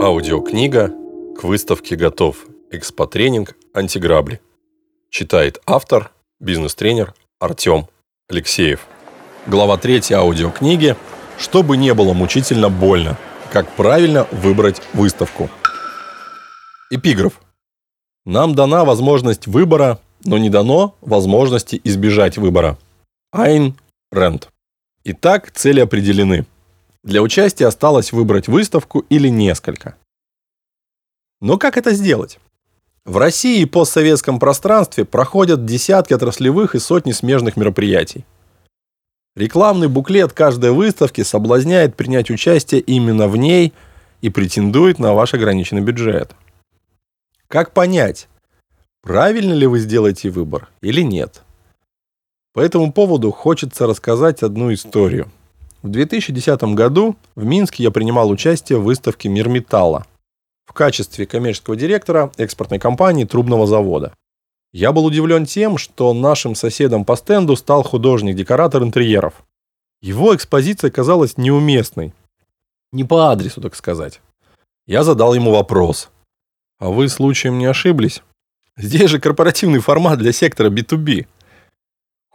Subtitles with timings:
[0.00, 0.94] Аудиокнига
[1.36, 2.46] «К выставке готов.
[2.70, 3.56] Экспотренинг.
[3.74, 4.40] Антиграбли».
[5.10, 7.88] Читает автор, бизнес-тренер Артем
[8.28, 8.86] Алексеев.
[9.48, 10.94] Глава 3 аудиокниги
[11.36, 13.18] «Чтобы не было мучительно больно.
[13.52, 15.50] Как правильно выбрать выставку».
[16.92, 17.40] Эпиграф.
[18.24, 22.78] Нам дана возможность выбора, но не дано возможности избежать выбора.
[23.32, 23.74] Айн
[24.12, 24.48] Рэнд.
[25.02, 26.46] Итак, цели определены–
[27.08, 29.96] для участия осталось выбрать выставку или несколько.
[31.40, 32.38] Но как это сделать?
[33.06, 38.26] В России и постсоветском пространстве проходят десятки отраслевых и сотни смежных мероприятий.
[39.34, 43.72] Рекламный буклет каждой выставки соблазняет принять участие именно в ней
[44.20, 46.32] и претендует на ваш ограниченный бюджет.
[47.46, 48.28] Как понять,
[49.00, 51.42] правильно ли вы сделаете выбор или нет?
[52.52, 55.32] По этому поводу хочется рассказать одну историю–
[55.88, 60.06] в 2010 году в Минске я принимал участие в выставке «Мир металла»
[60.66, 64.12] в качестве коммерческого директора экспортной компании трубного завода.
[64.70, 69.42] Я был удивлен тем, что нашим соседом по стенду стал художник-декоратор интерьеров.
[70.02, 72.12] Его экспозиция казалась неуместной.
[72.92, 74.20] Не по адресу, так сказать.
[74.86, 76.10] Я задал ему вопрос.
[76.78, 78.22] А вы случаем не ошиблись?
[78.76, 81.26] Здесь же корпоративный формат для сектора B2B.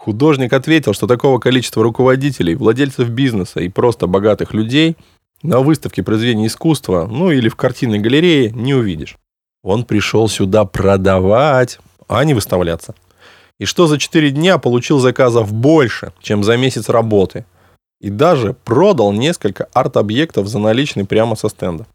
[0.03, 4.97] Художник ответил, что такого количества руководителей, владельцев бизнеса и просто богатых людей
[5.43, 9.15] на выставке произведений искусства, ну или в картинной галерее не увидишь.
[9.63, 11.79] Он пришел сюда продавать,
[12.09, 12.95] а не выставляться.
[13.59, 17.45] И что за 4 дня получил заказов больше, чем за месяц работы.
[18.01, 21.87] И даже продал несколько арт-объектов за наличный прямо со стенда.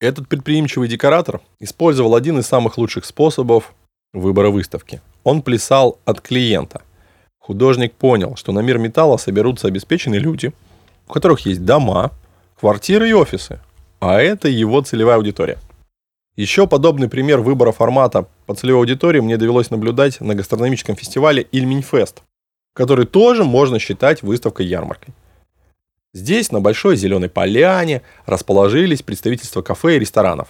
[0.00, 3.72] Этот предприимчивый декоратор использовал один из самых лучших способов
[4.12, 5.00] выбора выставки.
[5.22, 6.82] Он плясал от клиента–
[7.46, 10.54] Художник понял, что на мир металла соберутся обеспеченные люди,
[11.06, 12.10] у которых есть дома,
[12.58, 13.60] квартиры и офисы,
[14.00, 15.58] а это его целевая аудитория.
[16.36, 22.22] Еще подобный пример выбора формата по целевой аудитории мне довелось наблюдать на гастрономическом фестивале Ильминьфест,
[22.72, 25.12] который тоже можно считать выставкой-ярмаркой.
[26.14, 30.48] Здесь, на большой зеленой поляне, расположились представительства кафе и ресторанов.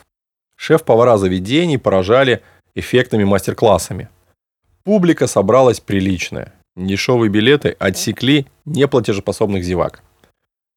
[0.54, 2.40] Шеф-повара заведений поражали
[2.76, 4.08] эффектными мастер-классами.
[4.84, 6.53] Публика собралась приличная.
[6.76, 10.02] Дешевые билеты отсекли неплатежеспособных зевак.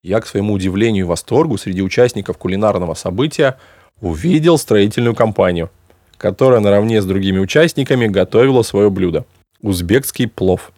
[0.03, 3.57] Я, к своему удивлению и восторгу, среди участников кулинарного события
[3.99, 5.71] увидел строительную компанию,
[6.17, 9.25] которая наравне с другими участниками готовила свое блюдо–
[9.61, 10.71] узбекский плов.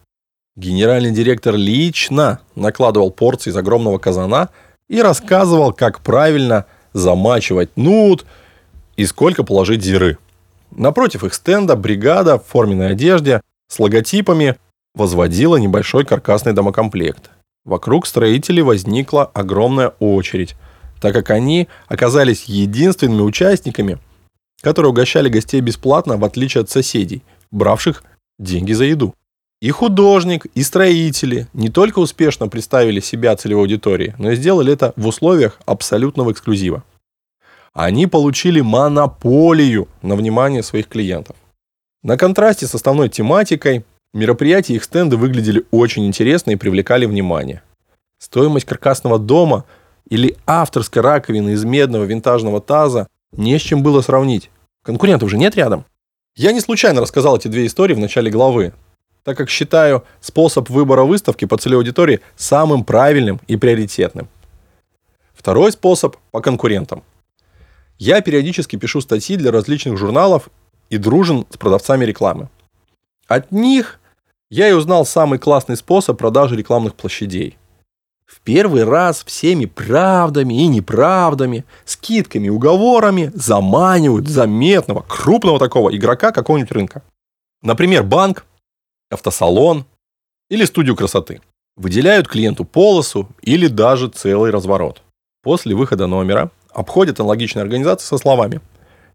[0.55, 4.49] Генеральный директор лично накладывал порции из огромного казана
[4.87, 8.25] и рассказывал, как правильно замачивать нут
[8.95, 10.17] и сколько положить зиры.
[10.71, 14.57] Напротив их стенда бригада в форменной одежде с логотипами
[14.95, 17.31] возводила небольшой каркасный домокомплект.
[17.65, 20.55] Вокруг строителей возникла огромная очередь,
[21.01, 23.99] так как они оказались единственными участниками,
[24.61, 28.03] которые угощали гостей бесплатно, в отличие от соседей, бравших
[28.37, 29.13] деньги за еду.
[29.61, 34.93] И художник, и строители не только успешно представили себя целевой аудитории, но и сделали это
[34.95, 36.83] в условиях абсолютного эксклюзива.
[37.73, 41.35] Они получили монополию на внимание своих клиентов.
[42.03, 43.83] На контрасте с основной тематикой
[44.13, 47.61] Мероприятия и их стенды выглядели очень интересно и привлекали внимание.
[48.17, 49.65] Стоимость каркасного дома
[50.09, 54.49] или авторской раковины из медного винтажного таза не с чем было сравнить.
[54.83, 55.85] Конкурентов же нет рядом.
[56.35, 58.73] Я не случайно рассказал эти две истории в начале главы,
[59.23, 64.27] так как считаю способ выбора выставки по целевой аудитории самым правильным и приоритетным.
[65.33, 67.03] Второй способ по конкурентам.
[67.99, 70.49] Я периодически пишу статьи для различных журналов
[70.89, 72.49] и дружен с продавцами рекламы.
[73.27, 73.98] От них
[74.49, 77.57] я и узнал самый классный способ продажи рекламных площадей.
[78.25, 86.71] В первый раз всеми правдами и неправдами, скидками уговорами заманивают заметного, крупного такого игрока какого-нибудь
[86.71, 87.03] рынка.
[87.63, 88.45] Например, банк,
[89.09, 89.85] автосалон
[90.49, 91.41] или студию красоты.
[91.75, 95.01] Выделяют клиенту полосу или даже целый разворот.
[95.41, 98.61] После выхода номера обходят аналогичные организации со словами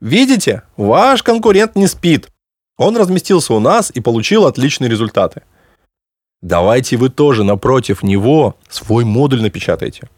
[0.00, 2.30] «Видите, ваш конкурент не спит.
[2.76, 5.42] Он разместился у нас и получил отличные результаты.
[6.42, 10.08] Давайте вы тоже напротив него свой модуль напечатайте.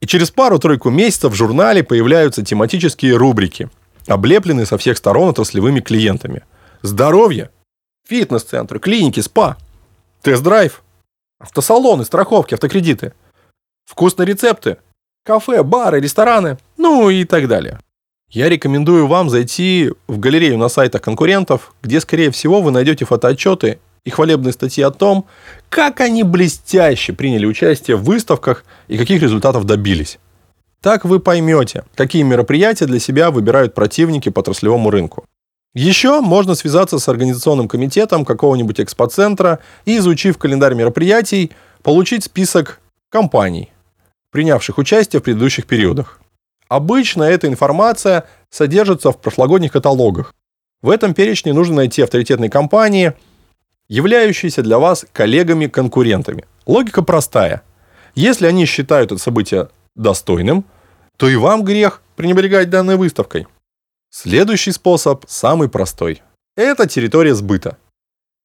[0.00, 3.70] И через пару-тройку месяцев в журнале появляются тематические рубрики,
[4.06, 6.42] облепленные со всех сторон отраслевыми клиентами.
[6.82, 7.50] Здоровье,
[8.08, 9.56] фитнес-центры, клиники, спа,
[10.22, 10.82] тест-драйв,
[11.38, 13.12] автосалоны, страховки, автокредиты,
[13.86, 14.78] вкусные рецепты,
[15.24, 17.80] кафе, бары, рестораны, ну и так далее.
[18.30, 23.80] Я рекомендую вам зайти в галерею на сайтах конкурентов, где, скорее всего, вы найдете фотоотчеты
[24.04, 25.26] и хвалебные статьи о том,
[25.68, 30.20] как они блестяще приняли участие в выставках и каких результатов добились.
[30.80, 35.24] Так вы поймете, какие мероприятия для себя выбирают противники по отраслевому рынку.
[35.74, 41.50] Еще можно связаться с организационным комитетом какого-нибудь экспоцентра и, изучив календарь мероприятий,
[41.82, 43.72] получить список компаний,
[44.30, 46.19] принявших участие в предыдущих периодах.
[46.70, 50.32] Обычно эта информация содержится в прошлогодних каталогах.
[50.82, 53.12] В этом перечне нужно найти авторитетные компании,
[53.88, 56.44] являющиеся для вас коллегами-конкурентами.
[56.66, 57.62] Логика простая.
[58.14, 60.64] Если они считают это событие достойным,
[61.16, 63.48] то и вам грех пренебрегать данной выставкой.
[64.10, 66.22] Следующий способ самый простой.
[66.56, 67.78] Это территория сбыта.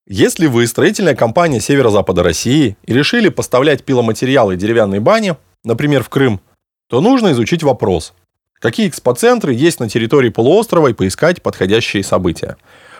[0.07, 6.09] Если вы строительная компания северо-запада России и решили поставлять пиломатериалы и деревянные бани, например, в
[6.09, 6.41] Крым,
[6.87, 8.13] то нужно изучить вопрос,
[8.59, 12.57] какие экспоцентры есть на территории полуострова и поискать подходящие события.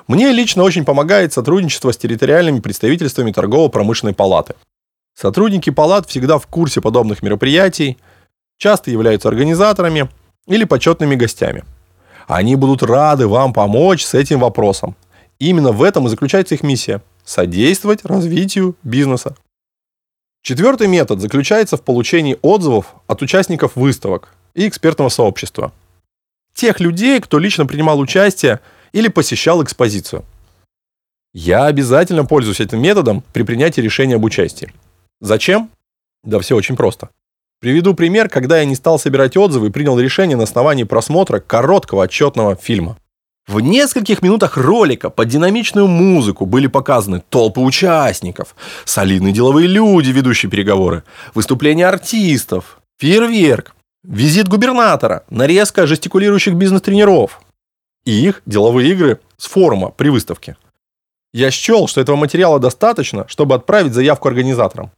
[0.08, 4.56] Мне лично очень помогает сотрудничество с территориальными представительствами торгово-промышленной палаты.
[5.16, 7.98] Сотрудники палат всегда в курсе подобных мероприятий,
[8.58, 10.10] часто являются организаторами
[10.48, 11.64] или почетными гостями–
[12.28, 14.96] они будут рады вам помочь с этим вопросом.
[15.40, 19.36] Именно в этом и заключается их миссия– содействовать развитию бизнеса.
[20.45, 25.74] Четвертый метод заключается в получении отзывов от участников выставок и экспертного сообщества.
[26.53, 28.59] Тех людей, кто лично принимал участие
[28.92, 30.24] или посещал экспозицию.
[31.33, 34.71] Я обязательно пользуюсь этим методом при принятии решения об участии.
[35.19, 35.71] Зачем?
[36.24, 37.09] Да все очень просто.
[37.59, 42.03] Приведу пример, когда я не стал собирать отзывы и принял решение на основании просмотра короткого
[42.03, 43.00] отчетного фильма.
[43.47, 48.56] В нескольких минутах ролика под динамичную музыку были показаны толпы участников,
[48.86, 51.03] солидные деловые люди, ведущие переговоры,
[51.36, 57.39] выступления артистов, фейерверк, визит губернатора, нарезка жестикулирующих бизнес-тренеров
[58.03, 60.57] и их деловые игры с форума при выставке.
[61.31, 64.92] Я счел, что этого материала достаточно, чтобы отправить заявку организаторам.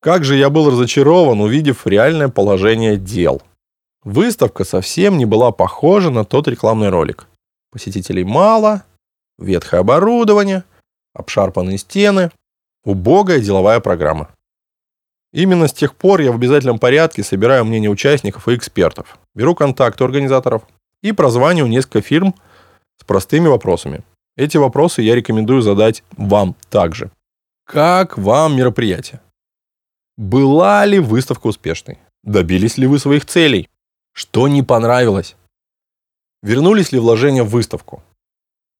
[0.00, 3.40] Как же я был разочарован, увидев реальное положение дел.
[4.02, 7.26] Выставка совсем не была похожа на тот рекламный ролик.
[7.74, 8.84] Посетителей мало,
[9.36, 10.62] ветхое оборудование,
[11.12, 12.30] обшарпанные стены,
[12.84, 14.30] убогая деловая программа.
[15.32, 20.04] Именно с тех пор я в обязательном порядке собираю мнение участников и экспертов, беру контакты
[20.04, 20.62] организаторов
[21.02, 22.36] и прозваниваю несколько фирм
[23.00, 24.04] с простыми вопросами.
[24.36, 27.10] Эти вопросы я рекомендую задать вам также.
[27.64, 29.20] Как вам мероприятие?
[30.16, 31.98] Была ли выставка успешной?
[32.22, 33.68] Добились ли вы своих целей?
[34.12, 35.34] Что не понравилось?
[36.44, 38.02] Вернулись ли вложения в выставку?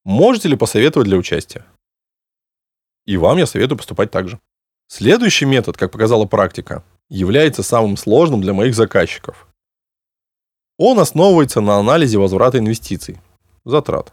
[0.04, 1.64] Можете ли посоветовать для участия?
[3.06, 4.38] И вам я советую поступать так же.
[4.86, 9.48] Следующий метод, как показала практика, является самым сложным для моих заказчиков.
[10.76, 13.18] Он основывается на анализе возврата инвестиций,
[13.64, 14.12] затрат,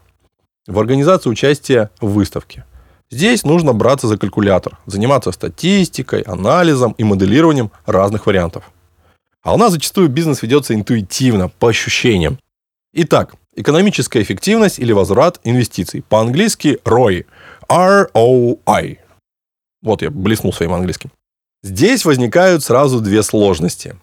[0.66, 2.64] в организации участия в выставке–
[3.12, 8.72] Здесь нужно браться за калькулятор, заниматься статистикой, анализом и моделированием разных вариантов.
[9.42, 12.38] А у нас зачастую бизнес ведется интуитивно, по ощущениям.
[12.94, 16.02] Итак, экономическая эффективность или возврат инвестиций.
[16.08, 17.26] По-английски ROI.
[17.68, 18.98] ROI.
[19.82, 21.10] Вот я блеснул своим английским.
[21.62, 23.96] Здесь возникают сразу две сложности.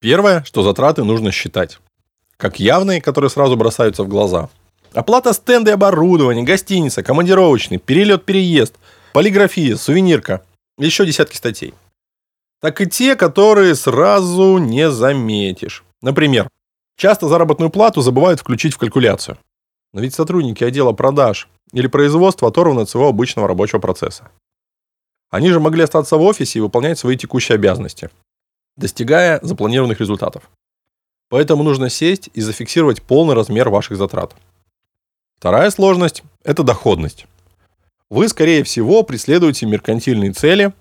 [0.00, 1.78] Первое, что затраты нужно считать.
[2.36, 4.48] Как явные, которые сразу бросаются в глаза–
[4.92, 8.74] Оплата стенда и оборудования, гостиница, командировочный, перелет-переезд,
[9.12, 10.42] полиграфия, сувенирка.
[10.78, 11.74] Еще десятки статей.
[12.60, 15.84] Так и те, которые сразу не заметишь.
[16.02, 16.48] Например,
[17.00, 19.38] часто заработную плату забывают включить в калькуляцию.
[19.92, 24.30] Но ведь сотрудники отдела продаж или производства оторваны от своего обычного рабочего процесса.
[25.30, 28.10] Они же могли остаться в офисе и выполнять свои текущие обязанности,
[28.76, 30.50] достигая запланированных результатов.
[31.28, 34.34] Поэтому нужно сесть и зафиксировать полный размер ваших затрат–
[35.40, 37.24] Вторая сложность– это доходность.
[38.10, 40.74] Вы, скорее всего, преследуете меркантильные цели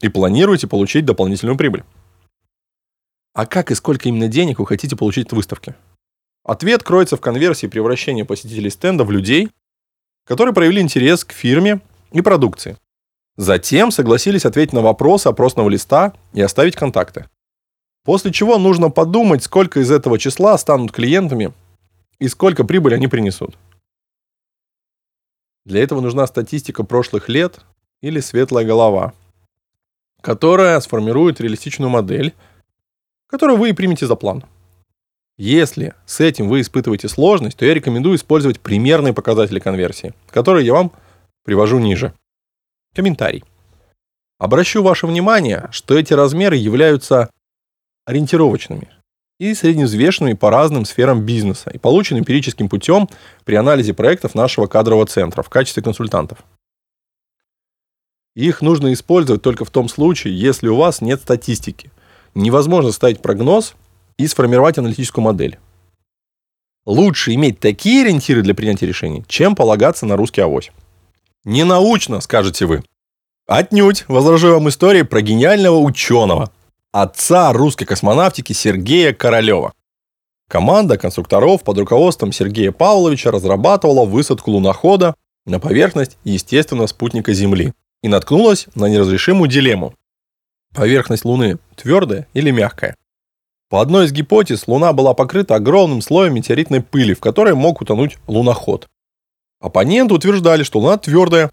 [0.00, 1.84] и планируете получить дополнительную прибыль.
[3.34, 5.74] А как и сколько именно денег вы хотите получить от выставки?
[6.44, 9.50] Ответ кроется в конверсии превращения посетителей стенда в людей,
[10.24, 12.76] которые проявили интерес к фирме и продукции.
[13.36, 17.26] Затем согласились ответить на вопросы опросного листа и оставить контакты.
[18.04, 21.54] После чего нужно подумать, сколько из этого числа станут клиентами
[22.18, 23.56] и сколько прибыли они принесут.
[25.64, 27.60] Для этого нужна статистика прошлых лет
[28.00, 29.14] или светлая голова,
[30.20, 32.34] которая сформирует реалистичную модель,
[33.32, 34.44] которую вы и примете за план.
[35.36, 40.74] Если с этим вы испытываете сложность, то я рекомендую использовать примерные показатели конверсии, которые я
[40.74, 40.92] вам
[41.44, 42.12] привожу ниже.
[42.94, 43.42] Комментарий.
[44.38, 47.28] Обращу ваше внимание, что эти размеры являются
[48.06, 48.88] ориентировочными–
[49.42, 53.08] и средневзвешенными по разным сферам бизнеса и получены эмпирическим путем
[53.44, 56.38] при анализе проектов нашего кадрового центра в качестве консультантов.
[58.36, 61.90] Их нужно использовать только в том случае, если у вас нет статистики.
[62.34, 63.74] Невозможно ставить прогноз,
[64.18, 65.58] и сформировать аналитическую модель.
[66.84, 70.72] Лучше иметь такие ориентиры для принятия решений, чем полагаться на русский авось.
[71.44, 72.82] Не научно, скажете вы.
[73.46, 76.50] Отнюдь, возражу вам истории про гениального ученого,
[76.92, 79.72] отца русской космонавтики Сергея Королева.
[80.48, 85.14] Команда конструкторов под руководством Сергея Павловича разрабатывала высадку лунохода
[85.46, 87.72] на поверхность естественного спутника Земли
[88.02, 89.94] и наткнулась на неразрешимую дилемму.
[90.74, 92.96] Поверхность Луны твердая или мягкая?
[93.68, 98.18] По одной из гипотез, Луна была покрыта огромным слоем метеоритной пыли, в которой мог утонуть
[98.26, 98.88] луноход.
[99.60, 101.50] Оппоненты утверждали, что Луна твердая.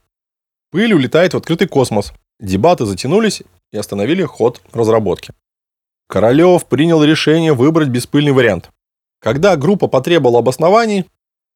[0.71, 2.13] Пыль улетает в открытый космос.
[2.39, 5.33] Дебаты затянулись и остановили ход разработки.
[6.07, 8.69] Королев принял решение выбрать беспыльный вариант.
[9.19, 11.05] Когда группа потребовала обоснований,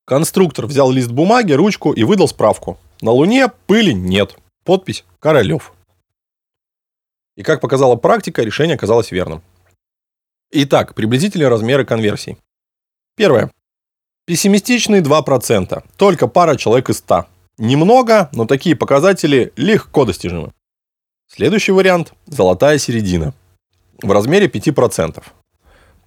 [0.06, 2.78] конструктор взял лист бумаги, ручку и выдал справку.
[3.02, 4.38] На Луне пыли нет.
[4.64, 5.74] Подпись Королев.
[7.36, 9.42] И как показала практика, решение оказалось верным.
[10.52, 12.38] Итак, приблизительные размеры конверсий.
[13.16, 13.52] Первое.
[14.26, 15.84] Пессимистичные 2%.
[15.98, 17.26] Только пара человек из 100.
[17.58, 20.52] Немного, но такие показатели легко достижимы.
[21.28, 23.34] Следующий вариант– золотая середина.
[24.02, 25.24] В размере 5%.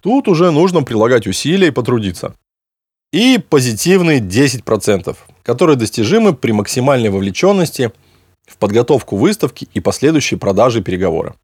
[0.01, 2.35] Тут уже нужно прилагать усилия и потрудиться.
[3.11, 7.91] И позитивные 10%, которые достижимы при максимальной вовлеченности
[8.47, 11.35] в подготовку выставки и последующей продажи и переговоры.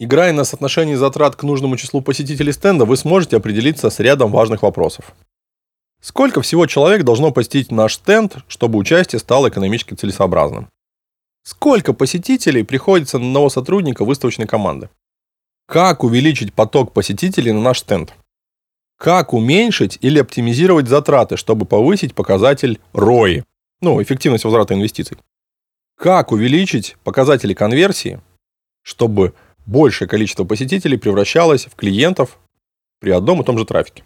[0.00, 4.62] Играя на соотношении затрат к нужному числу посетителей стенда, вы сможете определиться с рядом важных
[4.62, 5.14] вопросов.
[6.00, 10.68] Сколько всего человек должно посетить наш стенд, чтобы участие стало экономически целесообразным?
[11.44, 14.90] Сколько посетителей приходится на одного сотрудника выставочной команды?
[15.66, 18.14] Как увеличить поток посетителей на наш стенд?
[18.98, 23.44] Как уменьшить или оптимизировать затраты, чтобы повысить показатель ROI,
[23.80, 25.18] ну, эффективность возврата инвестиций?
[25.96, 28.20] Как увеличить показатели конверсии,
[28.82, 29.32] чтобы
[29.66, 32.38] большее количество посетителей превращалось в клиентов
[33.00, 34.02] при одном и том же трафике.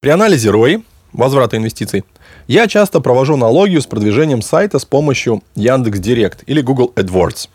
[0.00, 2.04] При анализе ROI, возврата инвестиций,
[2.46, 7.48] я часто провожу аналогию с продвижением сайта с помощью Яндекс.Директ или Google AdWords.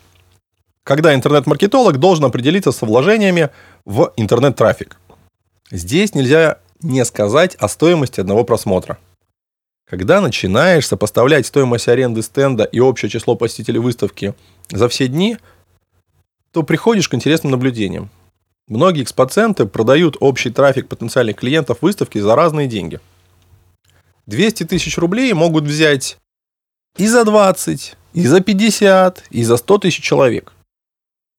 [0.84, 3.50] Когда интернет-маркетолог должен определиться со вложениями
[3.84, 4.98] в интернет-трафик.
[5.70, 8.98] Здесь нельзя не сказать о стоимости одного просмотра.
[9.88, 14.34] Когда начинаешь сопоставлять стоимость аренды стенда и общее число посетителей выставки
[14.70, 15.38] за все дни–
[16.56, 18.08] то приходишь к интересным наблюдениям.
[18.66, 22.98] Многие экспоценты продают общий трафик потенциальных клиентов выставки за разные деньги.
[24.24, 26.16] 200 тысяч рублей могут взять
[26.96, 30.54] и за 20, и за 50, и за 100 тысяч человек.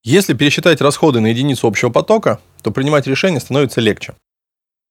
[0.04, 4.14] Если пересчитать расходы на единицу общего потока, то принимать решение становится легче.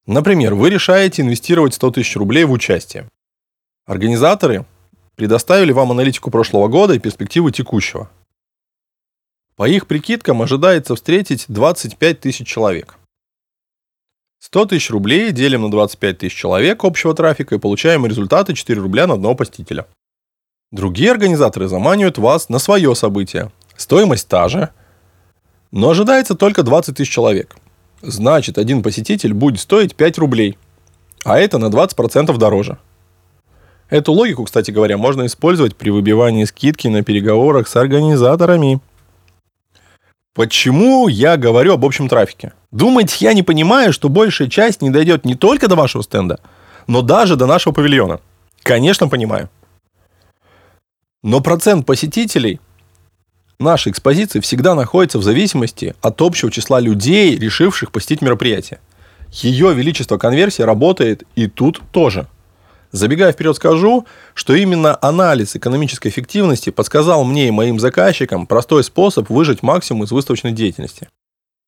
[0.09, 3.07] Например, вы решаете инвестировать 100 тысяч рублей в участие.
[3.87, 4.67] Организаторы
[5.15, 8.11] предоставили вам аналитику прошлого года и перспективу текущего.
[9.55, 12.99] По их прикидкам ожидается встретить 25 тысяч человек.
[14.41, 19.07] 100 тысяч рублей делим на 25 тысяч человек общего трафика и получаем результаты 4 рубля
[19.07, 19.87] на одного посетителя.
[20.73, 23.53] Другие организаторы заманивают вас на свое событие.
[23.77, 24.71] Стоимость та же,
[25.71, 27.57] но ожидается только 20 тысяч человек.
[28.03, 30.59] Значит, один посетитель будет стоить 5 рублей,
[31.25, 32.79] а это на 20% дороже.
[33.89, 38.81] Эту логику, кстати говоря, можно использовать при выбивании скидки на переговорах с организаторами.
[40.35, 42.53] Почему я говорю об общем трафике?
[42.73, 46.41] Думаете, я не понимаю, что большая часть не дойдет не только до вашего стенда,
[46.89, 48.21] но даже до нашего павильона?
[48.63, 49.49] Конечно, понимаю.
[51.23, 52.61] Но процент посетителей
[53.61, 58.81] нашей экспозиции всегда находится в зависимости от общего числа людей, решивших посетить мероприятие.
[59.31, 62.27] Ее величество конверсии работает и тут тоже–
[62.93, 69.29] Забегая вперед, скажу, что именно анализ экономической эффективности подсказал мне и моим заказчикам простой способ
[69.29, 71.09] выжать максимум из выставочной деятельности.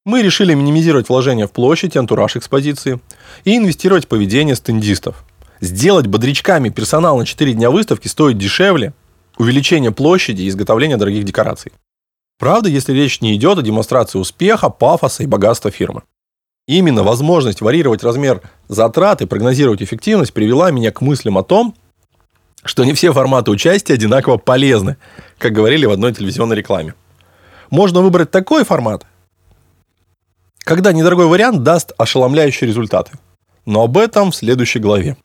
[0.04, 3.00] Мы решили минимизировать вложения в площадь и антураж экспозиции
[3.44, 5.24] и инвестировать в поведение стендистов.
[5.60, 8.94] Сделать бодрячками персонал на 4 дня выставки стоит дешевле
[9.38, 11.72] увеличения площади и изготовления дорогих декораций.
[12.38, 16.02] Правда, если речь не идет о демонстрации успеха, пафоса и богатства фирмы.
[16.68, 21.74] Именно возможность варьировать размер затрат и прогнозировать эффективность привела меня к мыслям о том,
[22.62, 24.98] что не все форматы участия одинаково полезны,
[25.38, 26.94] как говорили в одной телевизионной рекламе.
[27.70, 29.06] Можно выбрать такой формат,
[30.58, 33.12] когда недорогой вариант даст ошеломляющие результаты.
[33.64, 35.16] Но об этом в следующей главе.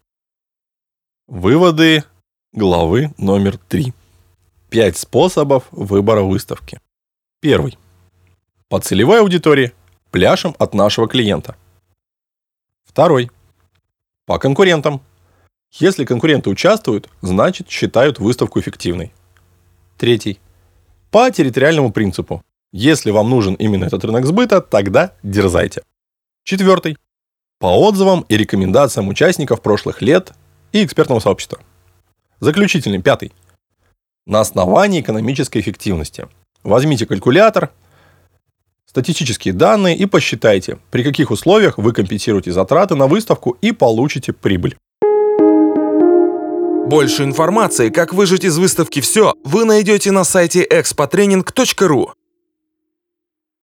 [1.27, 2.05] Выводы
[2.53, 3.93] главы номер три.
[4.69, 6.79] Пять способов выбора выставки.
[7.41, 7.77] Первый.
[8.69, 9.73] По целевой аудитории
[10.13, 11.55] пляшем от нашего клиента.
[12.85, 13.31] Второй.
[14.27, 15.01] По конкурентам.
[15.71, 19.11] Если конкуренты участвуют, значит считают выставку эффективной.
[19.97, 20.39] Третий.
[21.09, 22.43] По территориальному принципу.
[22.71, 25.81] Если вам нужен именно этот рынок сбыта, тогда дерзайте.
[26.43, 26.95] Четвертый.
[27.59, 30.33] по отзывам и рекомендациям участников прошлых лет
[30.73, 31.59] и экспертного сообщества.
[32.39, 33.31] Заключительный, пятый.
[34.27, 36.27] На основании экономической эффективности.
[36.61, 37.71] Возьмите калькулятор,
[38.93, 44.75] статистические данные и посчитайте, при каких условиях вы компенсируете затраты на выставку и получите прибыль.
[46.85, 52.09] Больше информации, как выжить из выставки все, вы найдете на сайте expotraining.ru.